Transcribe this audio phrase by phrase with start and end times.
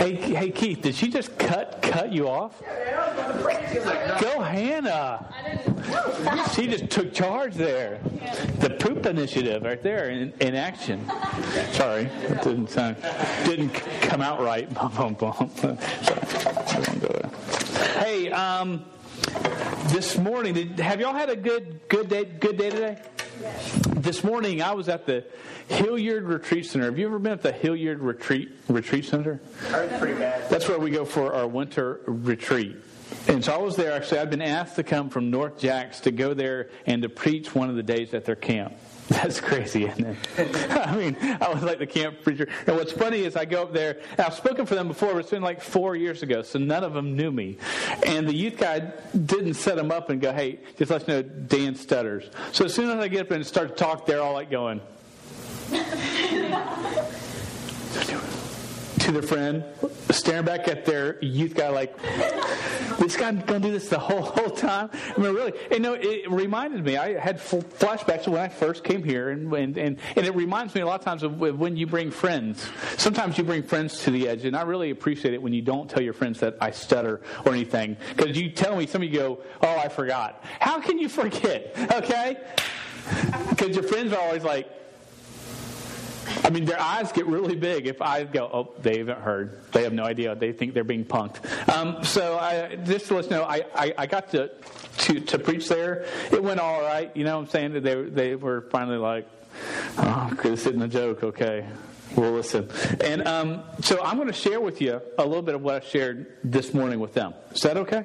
[0.00, 2.58] Hey, hey, Keith, did she just cut cut you off?
[4.18, 5.26] Go, Hannah.
[6.54, 8.00] She just took charge there.
[8.60, 11.06] The poop initiative right there in, in action.
[11.72, 12.96] Sorry, it didn't sound,
[13.44, 14.72] didn't come out right.
[14.74, 15.14] Bum, bum,
[15.60, 15.76] bum.
[17.98, 18.86] Hey, um,
[19.88, 23.02] this morning, did, have y'all had a good good day good day today?
[23.40, 25.24] This morning, I was at the
[25.68, 26.84] Hilliard Retreat Center.
[26.86, 29.40] Have you ever been at the Hilliard Retreat Retreat Center?
[29.62, 30.50] It's pretty bad.
[30.50, 32.76] That's where we go for our winter retreat.
[33.28, 33.92] And so I was there.
[33.92, 37.54] Actually, I've been asked to come from North Jax to go there and to preach
[37.54, 38.74] one of the days at their camp.
[39.10, 40.16] That's crazy, isn't it?
[40.70, 42.46] I mean, I was like the camp preacher.
[42.68, 45.30] And what's funny is I go up there, I've spoken for them before, but it's
[45.30, 47.58] been like four years ago, so none of them knew me.
[48.06, 51.22] And the youth guy didn't set them up and go, hey, just let you know
[51.22, 52.30] Dan stutters.
[52.52, 54.80] So as soon as I get up and start to talk, they're all like going,
[59.12, 59.64] to their friend,
[60.10, 61.96] staring back at their youth guy like,
[62.98, 64.90] this guy gonna do this the whole whole time.
[64.92, 66.96] I mean, really, you know, it reminded me.
[66.96, 70.74] I had flashbacks of when I first came here, and and and, and it reminds
[70.74, 72.68] me a lot of times of when you bring friends.
[72.98, 75.88] Sometimes you bring friends to the edge, and I really appreciate it when you don't
[75.88, 79.18] tell your friends that I stutter or anything, because you tell me, some of you
[79.18, 81.76] go, "Oh, I forgot." How can you forget?
[82.00, 82.36] Okay,
[83.50, 84.79] because your friends are always like.
[86.44, 89.60] I mean, their eyes get really big if I go, oh, they haven't heard.
[89.72, 90.34] They have no idea.
[90.34, 91.38] They think they're being punked.
[91.68, 94.50] Um, so I, just to let you know, I, I, I got to,
[94.98, 96.06] to, to preach there.
[96.30, 97.14] It went all right.
[97.16, 97.82] You know what I'm saying?
[97.82, 99.28] They, they were finally like,
[99.98, 101.22] oh, Chris isn't a joke.
[101.22, 101.66] Okay.
[102.16, 102.68] We'll listen.
[103.00, 105.86] And um, so I'm going to share with you a little bit of what I
[105.86, 107.34] shared this morning with them.
[107.52, 108.04] Is that okay?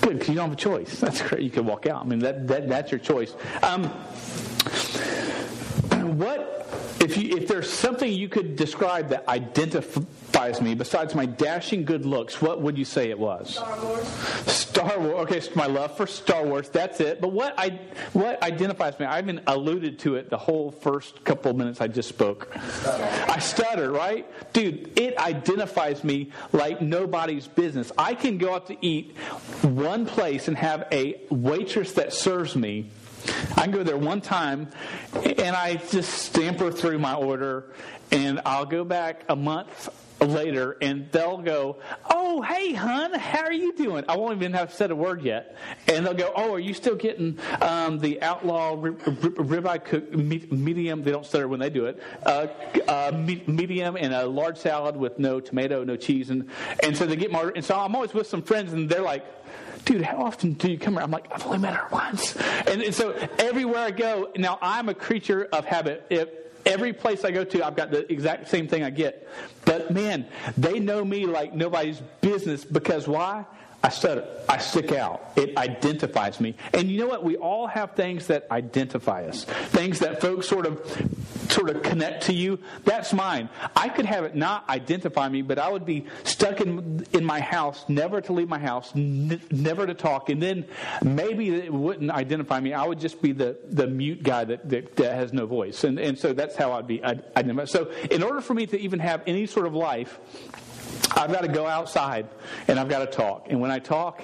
[0.00, 0.98] Good, because you don't have a choice.
[0.98, 1.42] That's great.
[1.42, 2.02] You can walk out.
[2.02, 3.34] I mean, that, that that's your choice.
[3.62, 3.92] Um,
[6.08, 6.66] what
[7.00, 12.04] if you, if there's something you could describe that identifies me besides my dashing good
[12.04, 13.54] looks, what would you say it was?
[13.54, 14.08] Star Wars.
[14.46, 15.14] Star Wars.
[15.28, 16.68] Okay, so my love for Star Wars.
[16.68, 17.20] That's it.
[17.20, 17.78] But what I
[18.12, 19.06] what identifies me?
[19.06, 22.54] I even alluded to it the whole first couple of minutes I just spoke.
[22.86, 24.98] I stutter, right, dude?
[24.98, 27.92] It identifies me like nobody's business.
[27.96, 29.16] I can go out to eat
[29.62, 32.90] one place and have a waitress that serves me
[33.56, 34.68] I can go there one time
[35.14, 37.64] and I just stamper through my order
[38.10, 39.88] and I'll go back a month
[40.20, 41.78] later and they'll go,
[42.10, 44.04] Oh, hey, hun, how are you doing?
[44.08, 45.56] I won't even have said a word yet.
[45.86, 51.02] And they'll go, Oh, are you still getting um, the outlaw rib- ribeye cook medium?
[51.02, 52.02] They don't stutter when they do it.
[52.24, 52.48] Uh,
[52.86, 53.12] uh,
[53.46, 56.30] medium and a large salad with no tomato, no cheese.
[56.30, 56.48] And,
[56.82, 59.24] and so they get my, and so I'm always with some friends and they're like,
[59.84, 61.02] dude, how often do you come here?
[61.02, 62.36] I'm like, I've only met her once.
[62.66, 66.06] And, and so everywhere I go, now I'm a creature of habit.
[66.10, 66.28] If,
[66.68, 69.28] every place I go to, I've got the exact same thing I get.
[69.64, 73.44] But man, they know me like nobody's business because why?
[73.82, 74.26] I stutter.
[74.48, 75.32] I stick out.
[75.36, 76.56] It identifies me.
[76.74, 77.22] And you know what?
[77.22, 79.44] We all have things that identify us.
[79.44, 80.80] Things that folks sort of
[81.50, 82.58] sort of connect to you.
[82.84, 83.48] That's mine.
[83.74, 87.40] I could have it not identify me, but I would be stuck in in my
[87.40, 90.66] house, never to leave my house, n- never to talk, and then
[91.02, 92.72] maybe it wouldn't identify me.
[92.72, 95.84] I would just be the the mute guy that that, that has no voice.
[95.84, 97.68] And and so that's how I'd be identified.
[97.68, 100.18] So in order for me to even have any sort of life,
[101.16, 102.28] I've got to go outside
[102.66, 103.46] and I've got to talk.
[103.50, 104.22] And when I talk,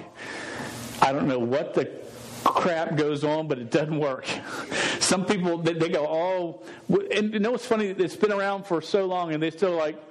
[1.01, 2.04] I don't know what the
[2.45, 4.25] crap goes on, but it doesn't work.
[4.99, 6.63] Some people, they, they go, oh,
[7.11, 7.87] and you know what's funny?
[7.87, 10.01] It's been around for so long and they still like,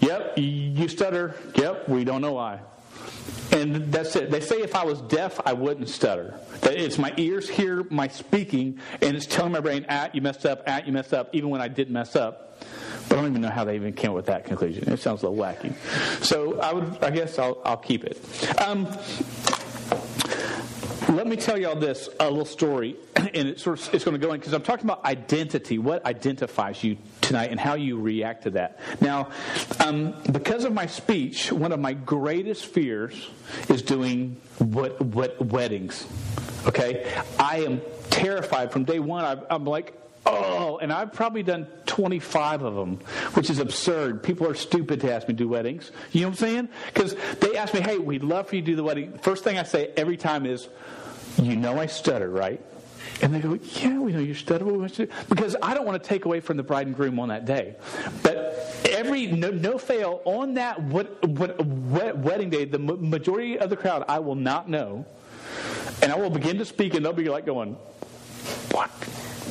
[0.00, 1.34] yep, you stutter.
[1.54, 2.60] Yep, we don't know why.
[3.52, 4.30] And that's it.
[4.30, 6.38] They say if I was deaf, I wouldn't stutter.
[6.62, 10.62] It's my ears hear my speaking, and it's telling my brain, "At you messed up,
[10.66, 12.62] at you messed up," even when I didn't mess up.
[13.08, 14.88] But I don't even know how they even came up with that conclusion.
[14.92, 15.74] It sounds a little wacky.
[16.22, 18.18] So I would, I guess, I'll, I'll keep it.
[18.60, 18.86] Um,
[21.10, 24.24] let me tell y'all this a little story, and it's sort of, it's going to
[24.24, 25.78] go in because I'm talking about identity.
[25.78, 28.78] What identifies you tonight, and how you react to that.
[29.00, 29.30] Now,
[29.80, 33.28] um, because of my speech, one of my greatest fears
[33.68, 36.06] is doing what, what weddings.
[36.66, 37.80] Okay, I am
[38.10, 39.24] terrified from day one.
[39.24, 39.96] I, I'm like,
[40.26, 42.96] Oh, and I've probably done 25 of them,
[43.34, 44.22] which is absurd.
[44.22, 45.90] People are stupid to ask me to do weddings.
[46.12, 46.68] You know what I'm saying?
[46.92, 49.18] Because they ask me, hey, we'd love for you to do the wedding.
[49.22, 50.68] First thing I say every time is,
[51.46, 52.60] you know I stutter, right?
[53.22, 54.64] And they go, yeah, we know you stutter.
[55.28, 57.76] Because I don't want to take away from the bride and groom on that day.
[58.22, 63.76] But every, no, no fail, on that what, what, wedding day, the majority of the
[63.76, 65.04] crowd I will not know.
[66.02, 67.76] And I will begin to speak, and they'll be like going,
[68.70, 68.90] what?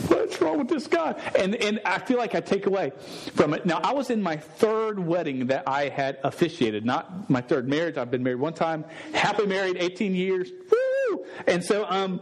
[0.08, 0.30] What?
[0.30, 1.16] what's wrong with this guy?
[1.38, 2.92] And, and I feel like I take away
[3.36, 3.66] from it.
[3.66, 7.98] Now, I was in my third wedding that I had officiated, not my third marriage.
[7.98, 10.52] I've been married one time, happily married 18 years.
[10.72, 10.89] Woo!
[11.48, 12.22] And so um,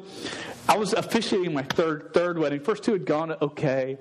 [0.67, 2.59] I was officiating my third third wedding.
[2.59, 3.97] First two had gone okay.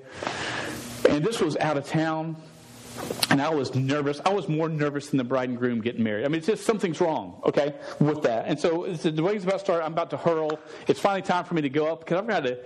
[1.09, 2.35] And this was out of town
[3.29, 4.21] and I was nervous.
[4.25, 6.25] I was more nervous than the bride and groom getting married.
[6.25, 8.45] I mean, it's just something's wrong, okay, with that.
[8.47, 9.83] And so the wedding's about to start.
[9.83, 10.59] I'm about to hurl.
[10.87, 12.59] It's finally time for me to go up because I've got to,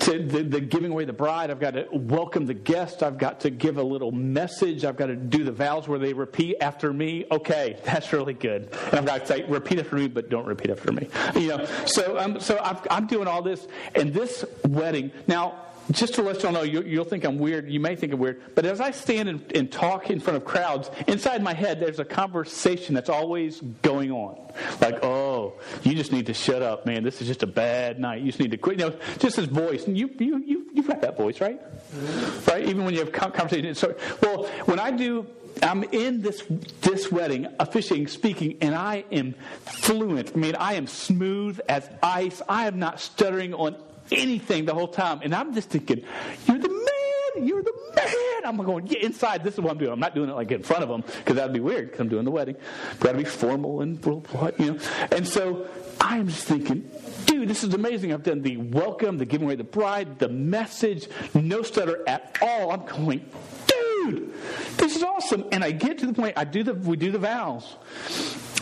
[0.00, 1.50] to the, the, giving away the bride.
[1.50, 3.02] I've got to welcome the guest.
[3.02, 4.84] I've got to give a little message.
[4.84, 7.26] I've got to do the vows where they repeat after me.
[7.30, 8.70] Okay, that's really good.
[8.86, 11.08] And I've got to say, repeat after me, but don't repeat after me.
[11.34, 16.14] You know, so um, so i I'm doing all this, and this wedding now just
[16.14, 17.70] to let y'all know, you, will think I'm weird.
[17.70, 18.54] You may think I'm weird.
[18.54, 21.98] But as I stand and, and, talk in front of crowds, inside my head, there's
[21.98, 24.38] a conversation that's always going on.
[24.80, 27.02] Like, oh, you just need to shut up, man.
[27.02, 28.20] This is just a bad night.
[28.20, 28.78] You just need to quit.
[28.78, 29.86] You know, just his voice.
[29.86, 31.60] And you, you, you, you've got that voice, right?
[31.60, 32.50] Mm-hmm.
[32.50, 32.68] Right?
[32.68, 33.78] Even when you have conversations.
[33.78, 35.26] So, well, when I do
[35.62, 36.42] I'm in this
[36.80, 39.34] this wedding, officiating, speaking, and I am
[39.64, 40.32] fluent.
[40.34, 42.42] I mean, I am smooth as ice.
[42.48, 43.76] I am not stuttering on
[44.12, 45.20] anything the whole time.
[45.22, 46.04] And I'm just thinking,
[46.46, 48.44] you're the man, you're the man.
[48.44, 49.92] I'm going, yeah, inside, this is what I'm doing.
[49.92, 52.08] I'm not doing it like in front of them because that'd be weird because I'm
[52.08, 52.56] doing the wedding.
[53.00, 54.22] Got to be formal and, you
[54.58, 54.78] know.
[55.10, 55.66] And so
[56.00, 56.90] I'm just thinking,
[57.24, 58.12] dude, this is amazing.
[58.12, 62.70] I've done the welcome, the giving away the bride, the message, no stutter at all.
[62.70, 63.24] I'm going,
[63.66, 64.34] dude,
[64.76, 65.46] this is awesome.
[65.50, 67.76] And I get to the point, I do the, we do the vows,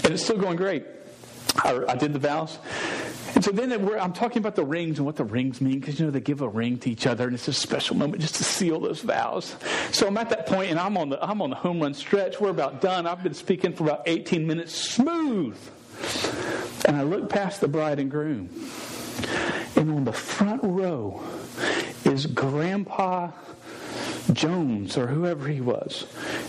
[0.04, 0.84] and it's still going great.
[1.56, 2.58] I, I did the vows.
[3.34, 6.06] And so then I'm talking about the rings and what the rings mean because, you
[6.06, 8.44] know, they give a ring to each other and it's a special moment just to
[8.44, 9.56] seal those vows.
[9.90, 12.40] So I'm at that point and I'm on the, I'm on the home run stretch.
[12.40, 13.06] We're about done.
[13.06, 15.56] I've been speaking for about 18 minutes smooth.
[16.86, 18.48] And I look past the bride and groom.
[19.76, 21.22] And on the front row
[22.04, 23.30] is Grandpa
[24.32, 26.06] Jones or whoever he was.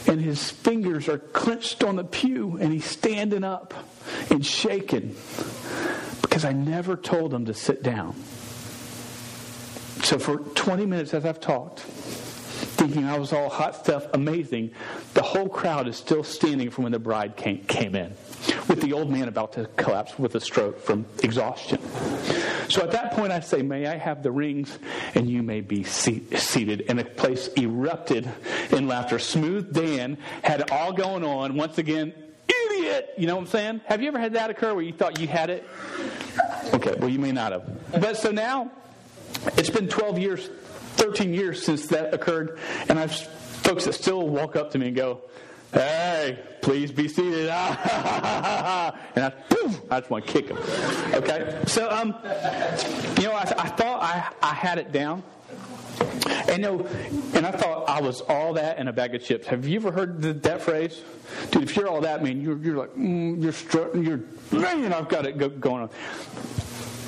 [0.07, 3.73] And his fingers are clenched on the pew and he's standing up
[4.29, 5.15] and shaking
[6.21, 8.15] because I never told him to sit down.
[10.03, 11.85] So for 20 minutes as I've talked,
[12.87, 14.71] thinking I was all hot stuff, amazing,
[15.13, 18.13] the whole crowd is still standing from when the bride came, came in,
[18.67, 21.79] with the old man about to collapse with a stroke from exhaustion.
[22.67, 24.77] So at that point, I say, May I have the rings,
[25.15, 26.85] and you may be seated.
[26.89, 28.29] And the place erupted
[28.71, 29.17] in laughter.
[29.17, 31.55] Smooth Dan had it all going on.
[31.55, 32.13] Once again,
[32.49, 33.13] idiot!
[33.17, 33.81] You know what I'm saying?
[33.85, 35.65] Have you ever had that occur where you thought you had it?
[36.73, 38.01] Okay, well, you may not have.
[38.01, 38.71] But so now,
[39.57, 40.49] it's been 12 years,
[40.93, 42.59] 13 years since that occurred,
[42.89, 43.13] and I've
[43.63, 45.21] folks that still walk up to me and go,
[45.73, 47.47] Hey, please be seated.
[47.49, 50.57] and I, boom, I just want to kick them.
[51.15, 51.61] Okay?
[51.65, 52.09] So, um,
[53.17, 55.23] you know, I, I thought I, I had it down.
[56.47, 56.85] And, know,
[57.33, 59.47] and I thought I was all that in a bag of chips.
[59.47, 61.01] Have you ever heard the, that phrase?
[61.49, 65.09] Dude, if you're all that, man, you're, you're like, mm, you're strutting, you're, man, I've
[65.09, 65.89] got it go, going on.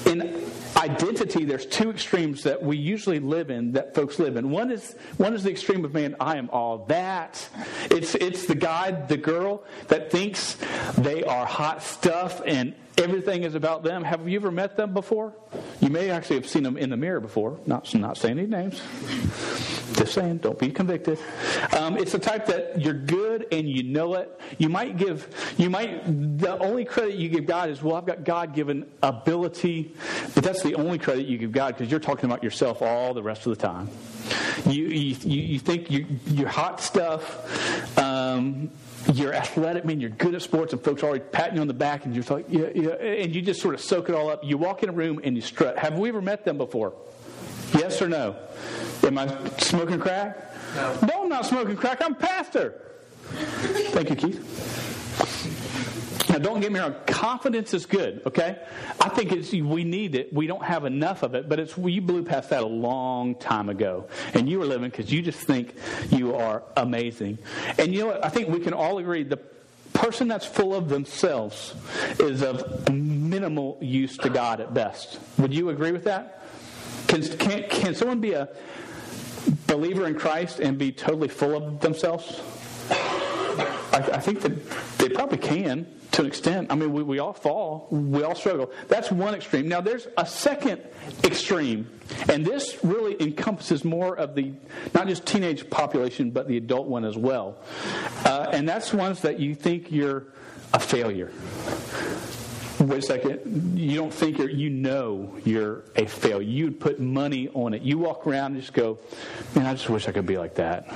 [0.07, 0.43] In
[0.77, 4.51] identity, there's two extremes that we usually live in, that folks live in.
[4.51, 7.47] One is one is the extreme of man, I am all that.
[7.91, 10.57] It's it's the guy, the girl that thinks
[10.97, 14.03] they are hot stuff and everything is about them.
[14.03, 15.33] Have you ever met them before?
[15.79, 17.59] You may actually have seen them in the mirror before.
[17.65, 18.81] Not, not saying any names.
[19.93, 21.19] Just saying, don't be convicted.
[21.77, 24.39] Um, it's the type that you're good and you know it.
[24.57, 26.03] You might give, you might,
[26.39, 29.93] the only credit you give God is, well, I've got God given ability,
[30.33, 33.23] but that's the only credit you give God because you're talking about yourself all the
[33.23, 33.89] rest of the time.
[34.65, 37.97] You, you, you think you, you're hot stuff.
[37.97, 38.71] Um,
[39.13, 41.73] you're athletic, man, you're good at sports, and folks are already patting you on the
[41.73, 44.43] back, and you're like, yeah, yeah, and you just sort of soak it all up.
[44.43, 45.77] You walk in a room and you strut.
[45.77, 46.93] Have we ever met them before?
[47.73, 48.35] Yes or no?
[49.03, 49.27] Am I
[49.59, 50.53] smoking crack?
[50.75, 50.99] No.
[51.07, 52.01] No, I'm not smoking crack.
[52.01, 52.81] I'm pastor.
[53.91, 54.84] Thank you, Keith.
[56.35, 56.95] Now, don't get me wrong.
[57.07, 58.21] Confidence is good.
[58.25, 58.59] Okay,
[58.99, 60.33] I think it's we need it.
[60.33, 63.69] We don't have enough of it, but it's you blew past that a long time
[63.69, 65.73] ago, and you were living because you just think
[66.09, 67.37] you are amazing.
[67.77, 68.25] And you know what?
[68.25, 69.39] I think we can all agree the
[69.93, 71.73] person that's full of themselves
[72.19, 75.21] is of minimal use to God at best.
[75.37, 76.43] Would you agree with that?
[77.07, 78.49] Can can, can someone be a
[79.67, 82.41] believer in Christ and be totally full of themselves?
[83.95, 86.71] I, I think that they probably can to an extent.
[86.71, 88.71] I mean, we, we all fall, we all struggle.
[88.87, 89.67] That's one extreme.
[89.67, 90.81] Now, there's a second
[91.23, 91.89] extreme,
[92.29, 94.53] and this really encompasses more of the
[94.93, 97.57] not just teenage population, but the adult one as well.
[98.25, 100.27] Uh, and that's ones that you think you're
[100.73, 101.31] a failure.
[102.79, 106.41] Wait a second, you don't think you're, you know you're a failure.
[106.47, 107.81] You'd put money on it.
[107.81, 108.99] You walk around and just go,
[109.55, 110.93] man, I just wish I could be like that.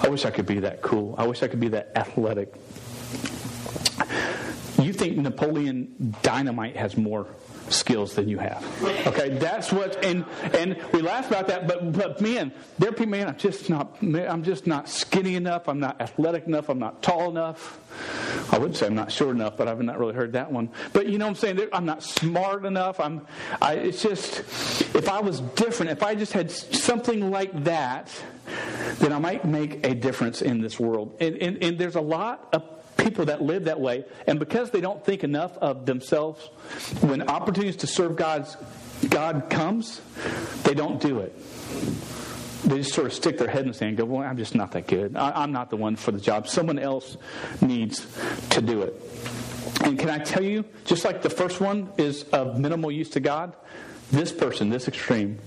[0.00, 1.14] I wish I could be that cool.
[1.18, 2.54] I wish I could be that athletic.
[4.80, 7.26] You think Napoleon Dynamite has more
[7.72, 8.64] skills than you have.
[9.06, 13.28] Okay, that's what, and and we laugh about that, but but man, there people, man,
[13.28, 15.68] I'm just not, I'm just not skinny enough.
[15.68, 16.68] I'm not athletic enough.
[16.68, 17.78] I'm not tall enough.
[18.52, 20.70] I wouldn't say I'm not short enough, but I've not really heard that one.
[20.92, 21.68] But you know what I'm saying?
[21.72, 23.00] I'm not smart enough.
[23.00, 23.26] I'm.
[23.60, 24.40] I, it's just
[24.94, 28.10] if I was different, if I just had something like that,
[28.98, 31.16] then I might make a difference in this world.
[31.20, 32.77] And and, and there's a lot of
[33.08, 34.04] people that live that way.
[34.26, 36.44] And because they don't think enough of themselves,
[37.00, 38.56] when opportunities to serve God's
[39.08, 40.00] God comes,
[40.64, 41.34] they don't do it.
[42.64, 44.54] They just sort of stick their head in the sand and go, Well, I'm just
[44.54, 45.16] not that good.
[45.16, 46.48] I, I'm not the one for the job.
[46.48, 47.16] Someone else
[47.60, 48.06] needs
[48.50, 49.00] to do it.
[49.84, 53.20] And can I tell you, just like the first one is of minimal use to
[53.20, 53.54] God,
[54.10, 55.38] this person, this extreme,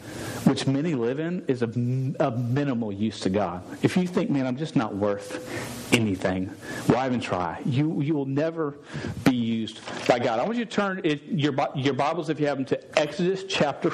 [0.43, 3.63] which many live in, is of, minimal use to God.
[3.81, 6.45] If you think, man, I'm just not worth anything,
[6.87, 7.59] why even try?
[7.65, 8.77] You, you will never
[9.23, 10.39] be used by God.
[10.39, 13.43] I want you to turn it, your, your Bibles, if you have them, to Exodus
[13.45, 13.91] chapter,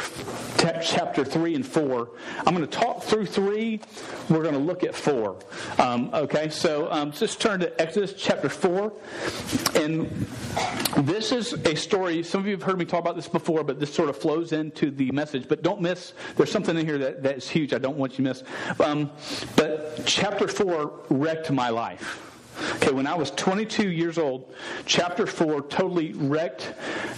[0.81, 2.09] chapter 3 and 4.
[2.45, 3.79] I'm going to talk through 3.
[4.29, 5.37] We're going to look at 4.
[5.79, 8.91] Um, okay, so um, just turn to Exodus chapter 4.
[9.75, 10.27] And
[10.97, 13.79] this is a story, some of you have heard me talk about this before, but
[13.79, 15.47] this sort of flows into the message.
[15.47, 18.21] But don't miss, there's something in here that, that's huge I don't want you to
[18.23, 18.43] miss.
[18.79, 19.11] Um,
[19.55, 22.23] but chapter 4 wrecked my life.
[22.77, 24.53] Okay, when I was 22 years old,
[24.85, 26.73] chapter 4 totally wrecked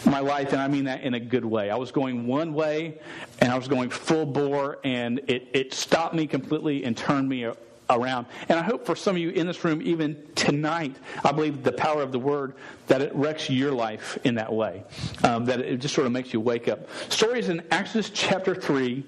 [0.06, 1.70] my life, and I mean that in a good way.
[1.70, 3.00] I was going one way,
[3.40, 7.46] and I was going full bore, and it, it stopped me completely and turned me
[7.90, 8.28] around.
[8.48, 11.72] And I hope for some of you in this room, even tonight, I believe the
[11.72, 12.54] power of the word,
[12.88, 14.84] that it wrecks your life in that way.
[15.24, 16.88] Um, that it just sort of makes you wake up.
[17.10, 19.06] Stories in Exodus chapter 3.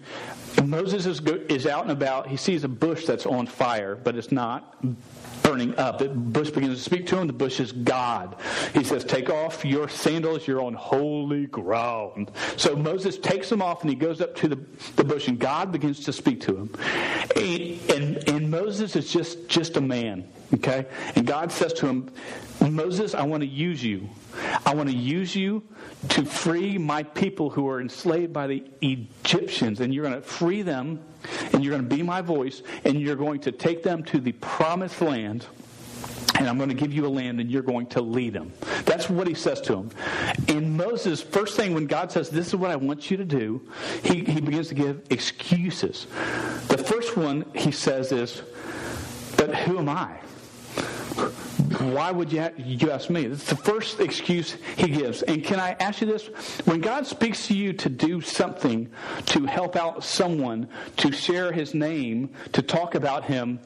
[0.66, 2.28] Moses is, go, is out and about.
[2.28, 4.84] He sees a bush that's on fire, but it's not
[5.44, 6.00] burning up.
[6.00, 7.28] The bush begins to speak to him.
[7.28, 8.36] The bush is God.
[8.74, 10.48] He says, Take off your sandals.
[10.48, 12.32] You're on holy ground.
[12.58, 14.60] So Moses takes them off and he goes up to the,
[14.96, 16.76] the bush, and God begins to speak to him.
[17.36, 20.28] And, and, and Moses is just, just a man.
[20.54, 20.86] Okay?
[21.16, 22.12] And God says to him,
[22.70, 24.08] Moses, I want to use you.
[24.72, 25.64] I want to use you
[26.12, 29.82] to free my people who are enslaved by the Egyptians.
[29.82, 31.02] And you're going to free them,
[31.52, 34.32] and you're going to be my voice, and you're going to take them to the
[34.32, 35.46] promised land.
[36.36, 38.54] And I'm going to give you a land and you're going to lead them.
[38.86, 39.92] That's what he says to him.
[40.48, 43.62] And Moses, first thing when God says, This is what I want you to do,
[44.04, 46.08] he, he begins to give excuses.
[46.70, 48.42] The first one he says is,
[49.36, 50.22] But who am I?
[51.82, 53.26] Why would you, you ask me?
[53.26, 55.24] It's the first excuse he gives.
[55.24, 56.28] And can I ask you this?
[56.66, 58.88] When God speaks to you to do something,
[59.28, 63.60] to help out someone, to share his name, to talk about him,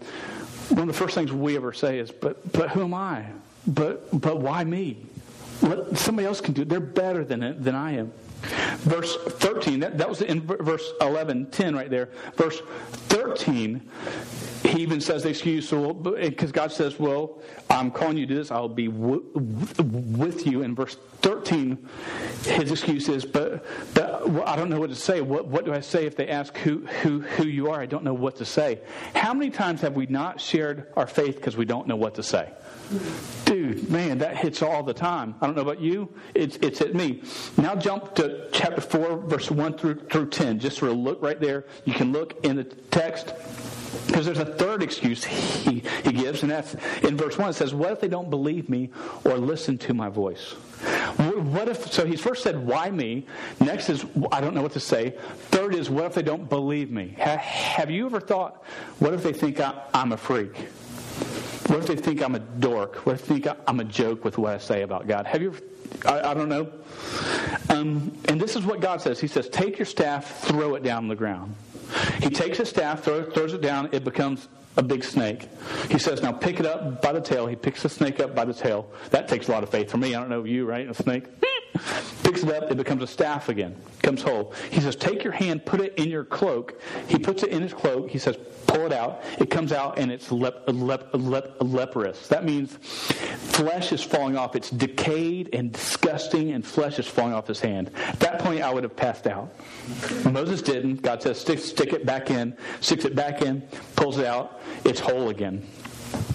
[0.70, 3.26] one of the first things we ever say is, but, but who am I?
[3.68, 5.06] But, but why me?
[5.62, 6.70] Let, somebody else can do it.
[6.70, 8.14] They're better than, than I am.
[8.86, 12.10] Verse 13, that, that was in verse 11, 10 right there.
[12.36, 12.62] Verse
[13.10, 13.82] 13,
[14.66, 18.52] he even says the excuse, so because God says, well, I'm calling you to this,
[18.52, 20.62] I'll be w- with you.
[20.62, 21.90] In verse 13,
[22.44, 25.22] his excuse is, but, but well, I don't know what to say.
[25.22, 27.82] What, what do I say if they ask who, who, who you are?
[27.82, 28.82] I don't know what to say.
[29.16, 32.24] How many times have we not shared our faith because we don't know what to
[32.24, 32.52] say?
[33.46, 35.36] Dude, man, that hits all the time.
[35.42, 36.14] I don't know about you.
[36.34, 37.24] It's, it's at me.
[37.58, 40.60] Now jump to chapter 4, verse 1 through, through 10.
[40.60, 41.66] Just sort of look right there.
[41.86, 43.34] You can look in the text.
[44.08, 47.50] Because there's a third excuse he, he gives, and that's in verse 1.
[47.50, 48.90] It says, What if they don't believe me
[49.24, 50.52] or listen to my voice?
[51.18, 53.26] What if, so he's first said, Why me?
[53.60, 55.16] Next is, I don't know what to say.
[55.50, 57.16] Third is, What if they don't believe me?
[57.18, 58.64] Have you ever thought,
[59.00, 59.60] What if they think
[59.94, 60.56] I'm a freak?
[61.68, 63.06] What if they think I'm a dork?
[63.06, 65.26] What if they think I'm a joke with what I say about God?
[65.26, 65.62] Have you ever,
[66.06, 66.72] I, I don't know.
[67.70, 69.20] Um, and this is what God says.
[69.20, 71.56] He says, Take your staff, throw it down the ground.
[72.22, 75.48] He takes his staff, throws, throws it down, it becomes a big snake.
[75.90, 77.48] He says, Now pick it up by the tail.
[77.48, 78.90] He picks the snake up by the tail.
[79.12, 80.16] That takes a lot of faith for me.
[80.16, 80.90] I don't know you, right?
[80.90, 81.26] A snake.
[82.24, 84.54] Picks it up, it becomes a staff again, comes whole.
[84.72, 86.82] He says, Take your hand, put it in your cloak.
[87.08, 88.10] He puts it in his cloak.
[88.10, 89.24] He says, Pull it out.
[89.40, 92.28] It comes out and it's lep, lep, lep, leprous.
[92.28, 94.56] That means flesh is falling off.
[94.56, 97.92] It's decayed and disgusting, and flesh is falling off his hand.
[97.96, 99.54] At that point, I would have passed out.
[100.26, 101.02] Moses didn't.
[101.02, 103.62] God says, Stick, stick it back in, sticks it back in,
[103.96, 104.62] pulls it out.
[104.84, 105.66] It's whole again.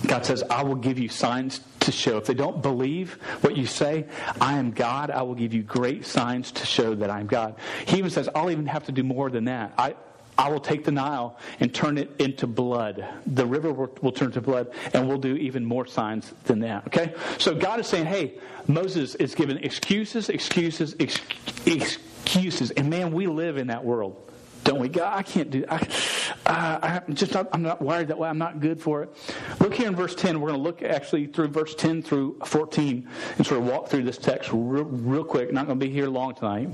[0.06, 2.16] God says, I will give you signs to show.
[2.18, 4.06] If they don't believe what you say,
[4.40, 7.56] I am God, I will give you great signs to show that I'm God.
[7.87, 9.72] He even says, I'll even have to do more than that.
[9.78, 9.94] I,
[10.37, 13.04] I will take the Nile and turn it into blood.
[13.26, 16.87] The river will, will, turn to blood, and we'll do even more signs than that.
[16.87, 17.14] Okay?
[17.38, 18.34] So God is saying, hey,
[18.66, 21.20] Moses is given excuses, excuses, ex-
[21.66, 22.70] excuses.
[22.70, 24.30] And man, we live in that world
[24.64, 24.88] don't we?
[24.88, 25.64] God, I can't do.
[25.68, 25.78] I,
[26.50, 27.49] uh, I'm just not.
[27.52, 28.28] I'm not wired that way.
[28.28, 29.16] I'm not good for it.
[29.61, 30.40] Look here in verse 10.
[30.40, 34.02] We're going to look actually through verse 10 through 14 and sort of walk through
[34.02, 35.52] this text real, real quick.
[35.52, 36.69] Not going to be here long tonight.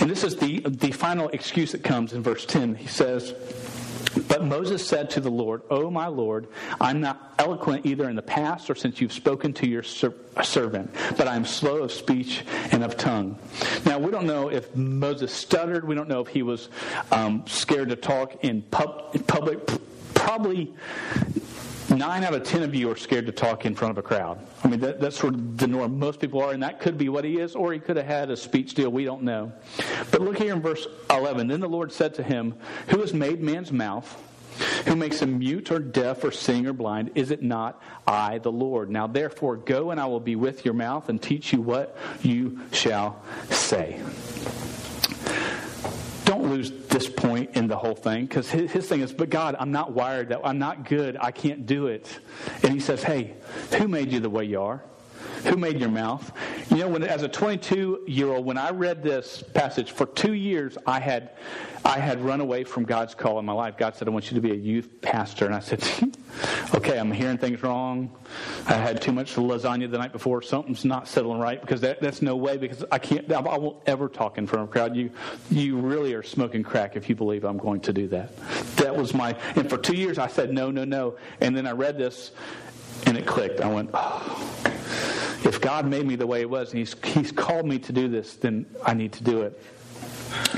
[0.00, 2.76] And this is the the final excuse that comes in verse 10.
[2.76, 3.34] He says.
[4.28, 6.48] But Moses said to the Lord, O my Lord,
[6.80, 10.94] I'm not eloquent either in the past or since you've spoken to your ser- servant,
[11.16, 13.38] but I'm slow of speech and of tongue.
[13.84, 15.86] Now, we don't know if Moses stuttered.
[15.86, 16.68] We don't know if he was
[17.12, 19.58] um, scared to talk in, pub- in public.
[20.14, 20.74] Probably
[21.90, 24.38] nine out of ten of you are scared to talk in front of a crowd.
[24.64, 25.98] I mean, that, that's sort of the norm.
[25.98, 28.30] Most people are, and that could be what he is, or he could have had
[28.30, 28.90] a speech deal.
[28.90, 29.52] We don't know.
[30.10, 31.48] But look here in verse 11.
[31.48, 32.54] Then the Lord said to him,
[32.88, 34.26] Who has made man's mouth?
[34.86, 37.12] Who makes him mute or deaf or seeing or blind?
[37.14, 38.90] Is it not I, the Lord?
[38.90, 42.60] Now therefore go and I will be with your mouth and teach you what you
[42.72, 44.00] shall say
[46.50, 49.72] lose this point in the whole thing because his, his, thing is, but God, I'm
[49.72, 51.16] not wired that I'm not good.
[51.20, 52.18] I can't do it.
[52.62, 53.34] And he says, Hey,
[53.78, 54.82] who made you the way you are?
[55.44, 56.30] Who made your mouth?
[56.70, 60.34] You know, when as a 22 year old, when I read this passage for two
[60.34, 61.30] years, I had
[61.84, 63.76] I had run away from God's call in my life.
[63.78, 65.82] God said, "I want you to be a youth pastor," and I said,
[66.74, 68.14] "Okay, I'm hearing things wrong.
[68.66, 70.42] I had too much lasagna the night before.
[70.42, 72.58] Something's not settling right because that, that's no way.
[72.58, 73.30] Because I can't.
[73.32, 74.94] I won't ever talk in front of a crowd.
[74.94, 75.10] You
[75.50, 78.36] you really are smoking crack if you believe I'm going to do that.
[78.76, 79.34] That was my.
[79.56, 81.16] And for two years, I said no, no, no.
[81.40, 82.32] And then I read this,
[83.06, 83.60] and it clicked.
[83.60, 84.50] I went, oh
[85.44, 88.08] if God made me the way He was and He's, he's called me to do
[88.08, 89.60] this, then I need to do it.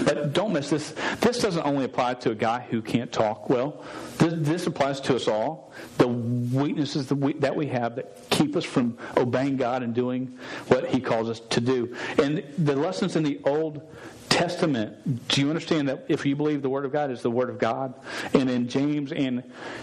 [0.04, 0.94] But don't miss this.
[1.20, 3.84] This doesn't only apply to a guy who can't talk well.
[4.18, 5.72] This, this applies to us all.
[5.98, 10.38] The weaknesses that we, that we have that keep us from obeying God and doing
[10.68, 11.94] what He calls us to do.
[12.22, 13.82] And the lessons in the Old
[14.28, 17.50] Testament, do you understand that if you believe the Word of God is the Word
[17.50, 17.94] of God?
[18.32, 19.42] And in James and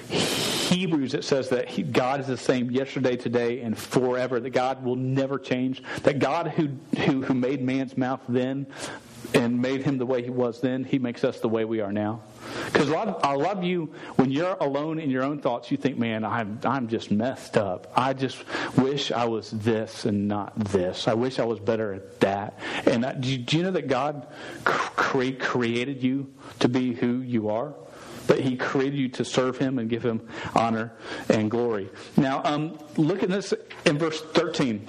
[0.09, 4.83] Hebrews, it says that he, God is the same yesterday, today, and forever, that God
[4.83, 8.65] will never change, that God who, who, who made man's mouth then
[9.33, 11.91] and made him the way he was then, he makes us the way we are
[11.91, 12.21] now.
[12.65, 16.59] Because I of you, when you're alone in your own thoughts, you think, man, I'm,
[16.63, 17.91] I'm just messed up.
[17.95, 18.43] I just
[18.77, 21.07] wish I was this and not this.
[21.07, 22.59] I wish I was better at that.
[22.85, 24.27] And I, do, you, do you know that God
[24.63, 27.73] cre- created you to be who you are?
[28.27, 30.93] That He created you to serve Him and give Him honor
[31.29, 31.89] and glory.
[32.15, 33.53] Now, um, look at this
[33.85, 34.87] in verse 13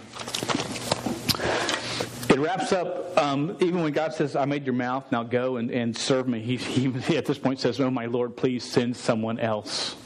[2.30, 5.70] it wraps up, um, even when God says, I made your mouth, now go and,
[5.70, 9.40] and serve me, he, he at this point says, Oh, my Lord, please send someone
[9.40, 9.96] else.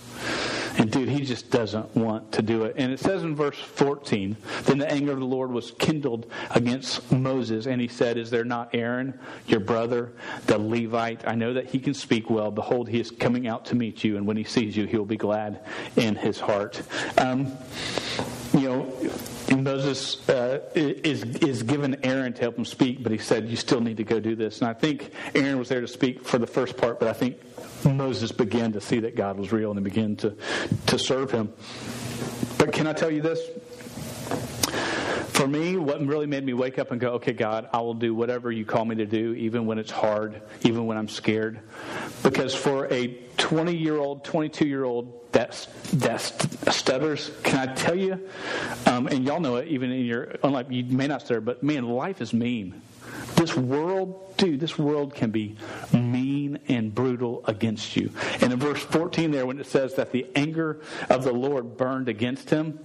[0.77, 2.75] And dude, he just doesn't want to do it.
[2.79, 7.13] And it says in verse 14, then the anger of the Lord was kindled against
[7.13, 10.13] Moses, and he said, Is there not Aaron, your brother,
[10.47, 11.29] the Levite?
[11.29, 12.51] I know that he can speak well.
[12.51, 15.05] Behold, he is coming out to meet you, and when he sees you, he will
[15.05, 15.61] be glad
[15.97, 16.83] in his heart.
[17.19, 17.53] Um,
[18.53, 18.93] you know,
[19.65, 23.81] Moses uh, is is given Aaron to help him speak, but he said, "You still
[23.81, 26.47] need to go do this." And I think Aaron was there to speak for the
[26.47, 27.39] first part, but I think
[27.85, 30.37] Moses began to see that God was real and he began to
[30.87, 31.53] to serve Him.
[32.59, 33.41] But can I tell you this?
[35.35, 38.15] For me, what really made me wake up and go, "Okay, God, I will do
[38.15, 41.59] whatever you call me to do, even when it's hard, even when I'm scared,"
[42.23, 46.21] because for a 20 year old, 22 year old that that
[46.71, 47.33] stutters.
[47.43, 48.21] Can I tell you?
[48.87, 51.89] Um, and y'all know it, even in your unlike you may not stutter, but man,
[51.89, 52.81] life is mean.
[53.35, 55.57] This world, dude, this world can be
[55.93, 58.11] mean and brutal against you.
[58.41, 62.09] And in verse 14 there, when it says that the anger of the Lord burned
[62.09, 62.79] against him,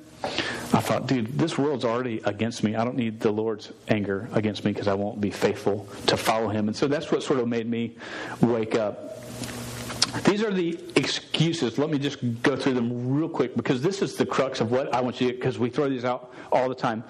[0.71, 2.75] I thought, dude, this world's already against me.
[2.75, 6.49] I don't need the Lord's anger against me because I won't be faithful to follow
[6.49, 6.67] him.
[6.67, 7.95] And so that's what sort of made me
[8.41, 9.23] wake up.
[10.23, 11.79] These are the excuses.
[11.79, 14.93] Let me just go through them real quick because this is the crux of what
[14.93, 17.03] I want you to because we throw these out all the time.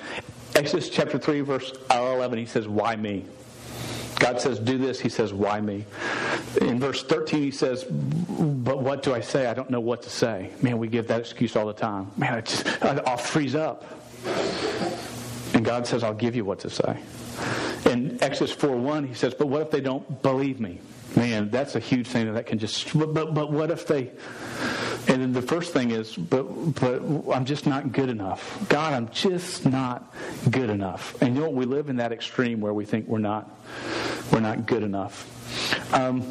[0.55, 3.25] Exodus chapter 3, verse uh, 11, he says, Why me?
[4.19, 4.99] God says, Do this.
[4.99, 5.85] He says, Why me?
[6.61, 7.85] In verse 13, he says,
[8.69, 9.47] But what do I say?
[9.47, 10.51] I don't know what to say.
[10.61, 12.11] Man, we give that excuse all the time.
[12.17, 13.83] Man, I just, I'll freeze up.
[15.55, 16.99] And God says, I'll give you what to say.
[17.89, 20.81] In Exodus 4 1, he says, But what if they don't believe me?
[21.15, 22.95] Man, that's a huge thing that can just.
[22.95, 24.11] But, but, but what if they.
[25.07, 27.01] And then the first thing is, but but
[27.33, 28.63] I'm just not good enough.
[28.69, 30.13] God, I'm just not
[30.51, 31.19] good enough.
[31.23, 31.55] And you know what?
[31.55, 33.49] We live in that extreme where we think we're not
[34.31, 35.25] we're not good enough.
[35.91, 36.21] Um,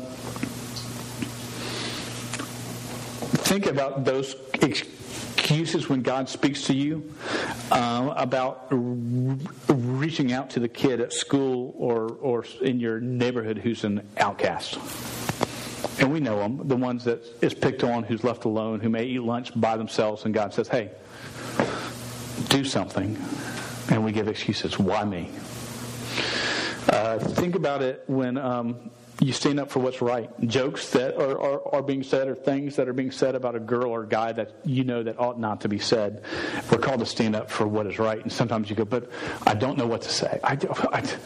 [3.29, 7.13] think about those excuses when God speaks to you
[7.71, 8.67] uh, about
[9.69, 14.79] reaching out to the kid at school or, or in your neighborhood who's an outcast.
[16.01, 19.05] And we know them, the ones that is picked on, who's left alone, who may
[19.05, 20.91] eat lunch by themselves, and God says, hey,
[22.49, 23.17] do something.
[23.91, 24.79] And we give excuses.
[24.79, 25.31] Why me?
[26.89, 30.31] Uh, think about it when um, you stand up for what's right.
[30.47, 33.61] Jokes that are, are, are, being said or things that are being said about a
[33.61, 36.23] girl or a guy that you know that ought not to be said.
[36.71, 38.21] We're called to stand up for what is right.
[38.21, 39.11] And sometimes you go, but
[39.47, 40.39] I don't know what to say.
[40.45, 40.57] I,
[40.93, 41.17] I,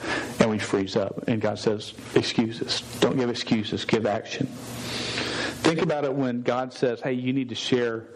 [0.41, 1.29] and we freeze up.
[1.29, 2.81] And God says, excuses.
[3.01, 4.47] Don't give excuses, give action.
[4.47, 8.07] Think about it when God says, hey, you need to share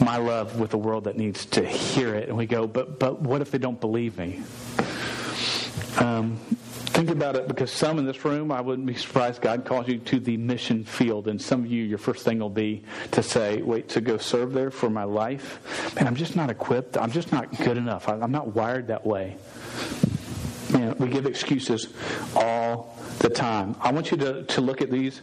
[0.00, 2.28] my love with the world that needs to hear it.
[2.28, 4.42] And we go, but, but what if they don't believe me?
[5.98, 6.38] Um,
[6.98, 9.98] Think about it because some in this room, I wouldn't be surprised God calls you
[9.98, 11.28] to the mission field.
[11.28, 12.82] And some of you, your first thing will be
[13.12, 15.94] to say, wait, to go serve there for my life?
[15.94, 16.96] Man, I'm just not equipped.
[16.96, 18.08] I'm just not good enough.
[18.08, 19.36] I'm not wired that way.
[20.72, 21.86] Man, we give excuses
[22.34, 23.76] all the time.
[23.80, 25.20] I want you to, to look at these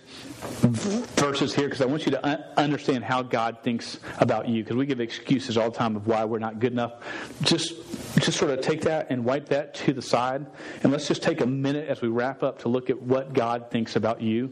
[0.62, 4.76] verses here because I want you to un- understand how God thinks about you because
[4.76, 6.94] we give excuses all the time of why we're not good enough.
[7.42, 7.74] Just,
[8.20, 10.46] just sort of take that and wipe that to the side.
[10.84, 13.72] And let's just take a minute as we wrap up to look at what God
[13.72, 14.50] thinks about you.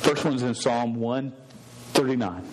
[0.00, 2.44] First one's in Psalm 139.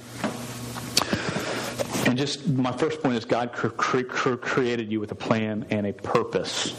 [2.05, 5.87] And just my first point is God cre- cre- created you with a plan and
[5.87, 6.73] a purpose.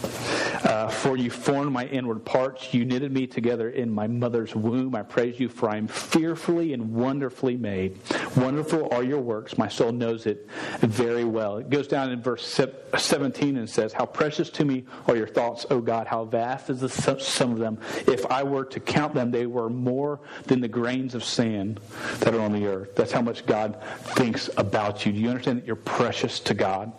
[0.63, 2.73] Uh, for you formed my inward parts.
[2.73, 4.95] You knitted me together in my mother's womb.
[4.95, 7.99] I praise you, for I am fearfully and wonderfully made.
[8.37, 9.59] Wonderful are your works.
[9.59, 10.49] My soul knows it
[10.81, 11.59] very well.
[11.59, 12.61] It goes down in verse
[12.97, 16.07] 17 and says, How precious to me are your thoughts, O God.
[16.07, 17.79] How vast is the sum of them.
[18.07, 21.81] If I were to count them, they were more than the grains of sand
[22.21, 22.95] that are on the earth.
[22.95, 23.83] That's how much God
[24.17, 25.13] thinks about you.
[25.13, 26.93] Do you understand that you're precious to God?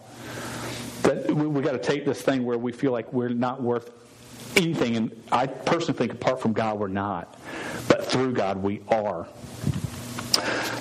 [1.05, 3.91] That we, we got to take this thing where we feel like we're not worth
[4.57, 4.95] anything.
[4.95, 7.39] And I personally think apart from God, we're not.
[7.87, 9.27] But through God, we are.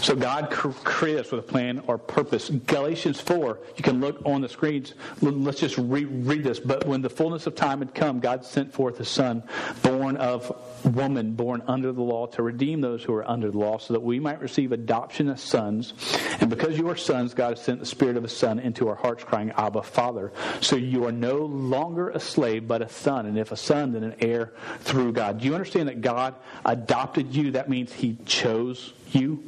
[0.00, 2.50] So God created us with a plan or purpose.
[2.50, 4.94] Galatians 4, you can look on the screens.
[5.22, 6.60] Let's just re- read this.
[6.60, 9.42] But when the fullness of time had come, God sent forth a son,
[9.82, 13.78] born of woman, born under the law, to redeem those who are under the law,
[13.78, 15.94] so that we might receive adoption as sons.
[16.40, 18.94] And because you are sons, God has sent the Spirit of a Son into our
[18.94, 20.32] hearts, crying, Abba, Father.
[20.60, 23.26] So you are no longer a slave, but a son.
[23.26, 25.40] And if a son, then an heir through God.
[25.40, 27.52] Do you understand that God adopted you?
[27.52, 29.42] That means He chose you.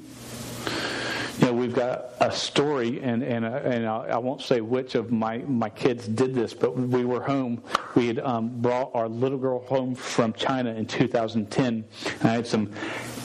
[1.39, 5.13] You know, we've got a story, and and uh, and I won't say which of
[5.13, 7.63] my my kids did this, but we were home.
[7.95, 11.85] We had um, brought our little girl home from China in 2010,
[12.21, 12.73] and I had some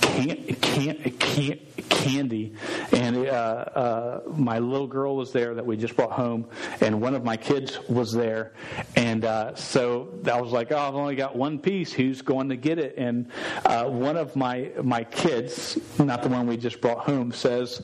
[0.01, 1.59] can't can't can,
[2.01, 2.53] candy,
[2.91, 6.47] and uh, uh, my little girl was there that we just brought home,
[6.81, 8.53] and one of my kids was there,
[8.95, 11.93] and uh, so I was like, "Oh, I've only got one piece.
[11.93, 13.31] Who's going to get it?" And
[13.65, 17.81] uh, one of my my kids, not the one we just brought home, says,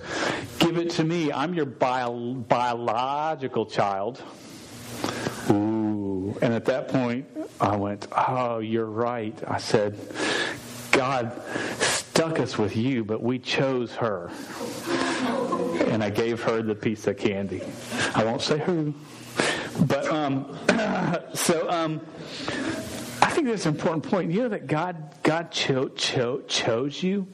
[0.59, 1.31] "Give it to me.
[1.31, 4.21] I'm your bio, biological child."
[5.49, 6.37] Ooh.
[6.41, 7.25] And at that point,
[7.59, 9.37] I went, Oh, you're right.
[9.47, 9.97] I said,
[10.91, 11.31] God
[12.17, 14.31] stuck us with you, but we chose her.
[15.91, 17.61] And I gave her the piece of candy.
[18.15, 18.95] I won't say who.
[19.81, 20.57] But um,
[21.35, 22.01] so um,
[23.21, 24.31] I think that's an important point.
[24.31, 27.27] You know that God God cho- cho- chose you,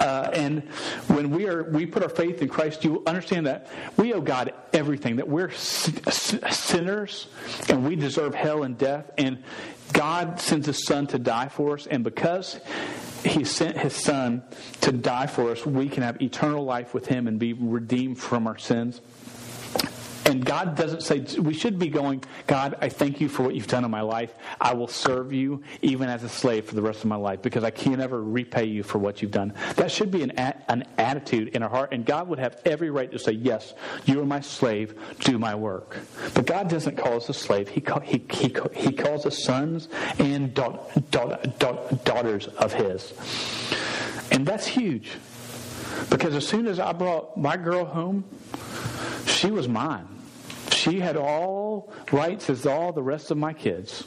[0.00, 0.64] uh, and
[1.06, 4.52] when we are we put our faith in Christ, you understand that we owe God
[4.74, 5.16] everything.
[5.16, 7.28] That we're sinners
[7.70, 9.42] and we deserve hell and death, and
[9.94, 12.60] God sends His Son to die for us, and because
[13.24, 14.42] he sent his son
[14.82, 18.46] to die for us, we can have eternal life with him and be redeemed from
[18.46, 19.00] our sins.
[20.26, 23.68] And God doesn't say, we should be going, God, I thank you for what you've
[23.68, 24.34] done in my life.
[24.60, 27.62] I will serve you even as a slave for the rest of my life because
[27.62, 29.54] I can never repay you for what you've done.
[29.76, 31.90] That should be an, an attitude in our heart.
[31.92, 33.72] And God would have every right to say, yes,
[34.04, 35.96] you are my slave, do my work.
[36.34, 37.68] But God doesn't call us a slave.
[37.68, 40.76] He, call, he, he, he calls us sons and da-
[41.12, 43.14] da- da- daughters of his.
[44.32, 45.12] And that's huge.
[46.10, 48.24] Because as soon as I brought my girl home,
[49.24, 50.08] she was mine.
[50.86, 54.04] She had all rights as all the rest of my kids.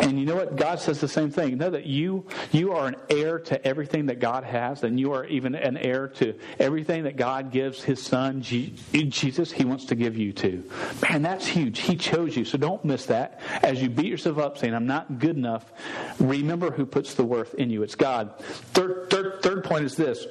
[0.00, 0.56] And you know what?
[0.56, 1.58] God says the same thing.
[1.58, 5.26] Know that you you are an heir to everything that God has, and you are
[5.26, 9.52] even an heir to everything that God gives His Son Jesus.
[9.52, 10.64] He wants to give you to.
[11.02, 11.80] Man, that's huge.
[11.80, 13.40] He chose you, so don't miss that.
[13.62, 15.70] As you beat yourself up saying, "I'm not good enough,"
[16.18, 17.82] remember who puts the worth in you.
[17.82, 18.38] It's God.
[18.72, 20.26] Third, third, third point is this.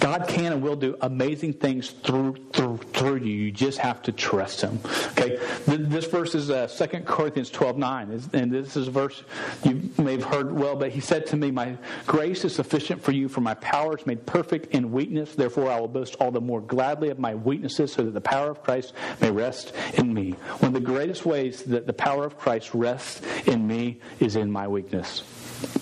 [0.00, 3.32] God can and will do amazing things through through through you.
[3.32, 4.78] You just have to trust Him.
[5.12, 9.22] Okay, this verse is uh, 2 Corinthians twelve nine, and this is a verse
[9.64, 10.76] you may have heard well.
[10.76, 11.76] But He said to me, "My
[12.06, 15.34] grace is sufficient for you, for my power is made perfect in weakness.
[15.34, 18.50] Therefore, I will boast all the more gladly of my weaknesses, so that the power
[18.50, 22.38] of Christ may rest in me." One of the greatest ways that the power of
[22.38, 25.22] Christ rests in me is in my weakness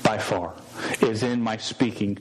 [0.02, 0.54] by far,
[1.00, 2.18] is in my speaking.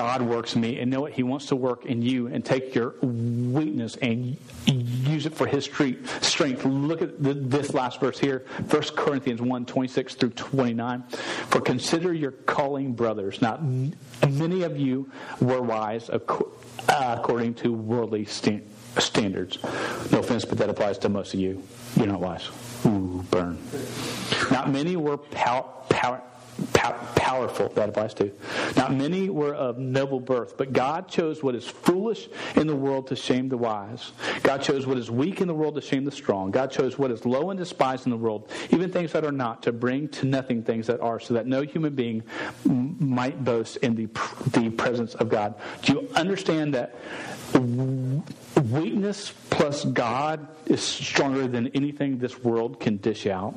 [0.00, 1.12] God works in me, and know what?
[1.12, 4.34] He wants to work in you and take your weakness and
[4.64, 6.64] use it for His strength.
[6.64, 11.02] Look at this last verse here, 1 Corinthians 1 26 through 29.
[11.02, 13.42] For consider your calling, brothers.
[13.42, 13.58] Now,
[14.26, 16.18] many of you were wise uh,
[16.88, 19.58] according to worldly standards.
[20.10, 21.62] No offense, but that applies to most of you.
[21.96, 22.48] You're not wise.
[22.86, 23.58] Ooh, burn.
[24.50, 26.22] Not many were power, power
[26.72, 27.68] powerful.
[27.70, 28.32] That applies to.
[28.76, 33.08] Not many were of noble birth, but God chose what is foolish in the world
[33.08, 34.12] to shame the wise.
[34.42, 36.50] God chose what is weak in the world to shame the strong.
[36.50, 39.62] God chose what is low and despised in the world, even things that are not,
[39.64, 42.22] to bring to nothing things that are, so that no human being
[42.64, 44.06] might boast in the,
[44.50, 45.54] the presence of God.
[45.82, 46.94] Do you understand that
[48.70, 53.54] weakness plus God is stronger than anything this world can dish out?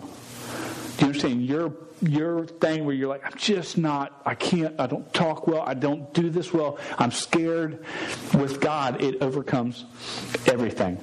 [1.04, 1.46] You understand?
[1.46, 5.62] Your your thing where you're like, I'm just not, I can't, I don't talk well,
[5.62, 7.84] I don't do this well, I'm scared.
[8.34, 9.84] With God, it overcomes
[10.46, 10.98] everything.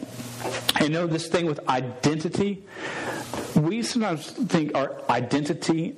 [0.80, 2.64] And know this thing with identity?
[3.60, 5.94] We sometimes think our identity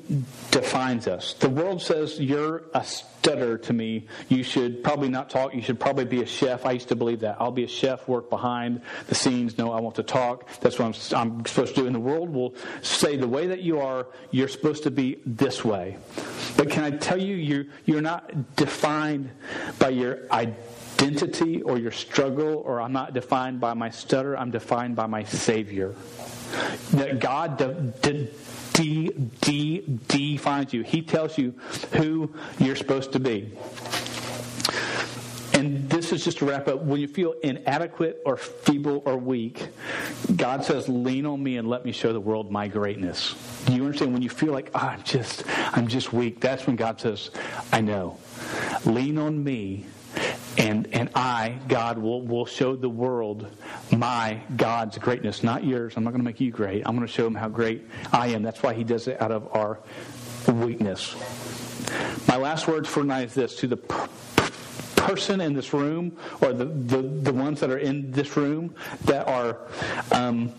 [0.51, 1.35] defines us.
[1.35, 4.09] The world says you're a stutter to me.
[4.29, 5.55] You should probably not talk.
[5.55, 6.67] You should probably be a chef.
[6.67, 7.37] I used to believe that.
[7.39, 9.59] I'll be a chef, work behind the scenes.
[9.59, 10.49] No, I want to talk.
[10.61, 11.87] That's what I'm, I'm supposed to do.
[11.87, 15.65] And the world will say the way that you are, you're supposed to be this
[15.65, 15.99] way.
[16.57, 19.31] But can I tell you, you're, you're not defined
[19.79, 24.37] by your identity or your struggle, or I'm not defined by my stutter.
[24.37, 25.95] I'm defined by my Savior.
[26.93, 27.59] That God
[30.09, 30.83] defines you.
[30.83, 31.55] He tells you
[31.93, 33.53] who you're supposed to be.
[36.13, 36.83] Is just to wrap up.
[36.83, 39.69] When you feel inadequate or feeble or weak,
[40.37, 43.35] God says, lean on me and let me show the world my greatness.
[43.65, 44.13] Do you understand?
[44.13, 47.31] When you feel like, oh, I'm just, I'm just weak, that's when God says,
[47.73, 48.19] I know.
[48.85, 49.87] Lean on me
[50.59, 53.47] and and I, God, will will show the world
[53.91, 55.95] my God's greatness, not yours.
[55.97, 56.87] I'm not going to make you great.
[56.87, 58.43] I'm going to show them how great I am.
[58.43, 59.79] That's why He does it out of our
[60.47, 61.17] weakness.
[62.29, 63.79] My last words for tonight is this: to the
[65.03, 69.27] person in this room, or the the, the ones that are in this room that
[69.29, 69.59] are.
[70.11, 70.53] Um,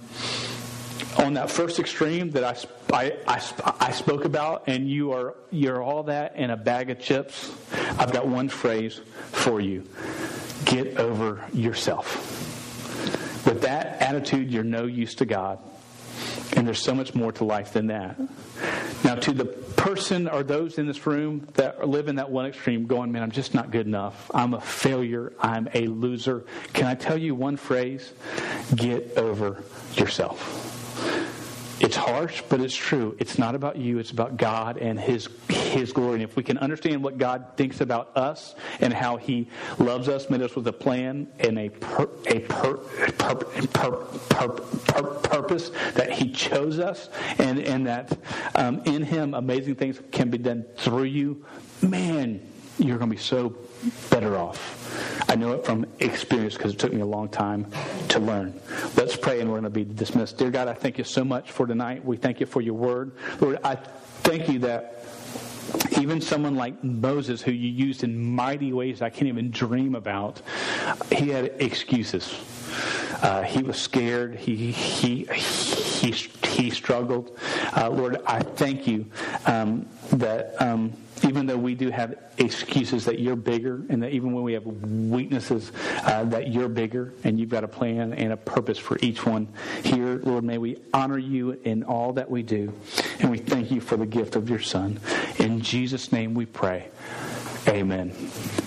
[1.17, 2.56] on that first extreme that I,
[2.91, 6.99] I, I, I, spoke about, and you are you're all that in a bag of
[6.99, 7.51] chips.
[7.99, 8.99] I've got one phrase
[9.32, 9.88] for you:
[10.65, 12.15] get over yourself.
[13.45, 15.60] With that attitude, you're no use to God,
[16.56, 18.18] and there's so much more to life than that.
[19.04, 22.86] Now, to the person or those in this room that live in that one extreme,
[22.86, 24.32] going, "Man, I'm just not good enough.
[24.34, 25.34] I'm a failure.
[25.39, 28.13] I'm a loser." Can I tell you one phrase?
[28.76, 29.63] Get over
[29.96, 30.72] yourself.
[31.84, 33.17] It's harsh, but it's true.
[33.19, 36.13] It's not about you, it's about God and His, His glory.
[36.13, 40.30] And if we can understand what God thinks about us and how He loves us,
[40.30, 42.78] made us with a plan and a, per, a per,
[43.67, 43.98] per,
[45.24, 48.17] purpose, that He chose us, and, and that
[48.56, 51.43] um, in Him amazing things can be done through you,
[51.82, 53.58] man, you're going to be so
[54.10, 55.24] better off.
[55.30, 57.67] I know it from experience because it took me a long time
[58.10, 58.60] to learn.
[58.96, 60.38] Let's pray and we're going to be dismissed.
[60.38, 62.04] Dear God, I thank you so much for tonight.
[62.04, 63.12] We thank you for your word.
[63.39, 65.06] Lord, I thank you that
[66.00, 70.41] even someone like Moses, who you used in mighty ways I can't even dream about,
[71.12, 72.34] he had excuses.
[73.22, 74.36] Uh, he was scared.
[74.36, 77.38] He he he he struggled.
[77.76, 79.06] Uh, Lord, I thank you
[79.46, 80.62] um, that.
[80.62, 80.93] Um,
[81.24, 84.66] even though we do have excuses that you're bigger, and that even when we have
[84.66, 85.72] weaknesses,
[86.04, 89.48] uh, that you're bigger, and you've got a plan and a purpose for each one
[89.84, 92.74] here, Lord, may we honor you in all that we do,
[93.20, 95.00] and we thank you for the gift of your Son.
[95.40, 96.90] In Jesus' name we pray.
[97.68, 98.10] Amen.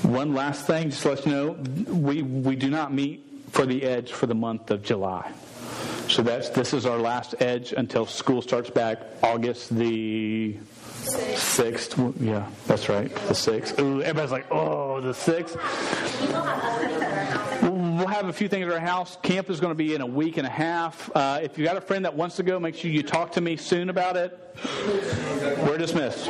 [0.03, 1.51] One last thing, just let you know,
[1.93, 5.33] we, we do not meet for the edge for the month of July.
[6.09, 10.57] So that's this is our last edge until school starts back August the
[11.07, 11.99] sixth.
[12.21, 13.79] Yeah, that's right, the sixth.
[13.81, 15.57] Ooh, everybody's like, oh, the sixth.
[17.63, 19.17] We'll have a few things at our house.
[19.23, 21.11] Camp is going to be in a week and a half.
[21.15, 23.41] Uh, if you got a friend that wants to go, make sure you talk to
[23.41, 24.39] me soon about it.
[25.67, 26.29] We're dismissed.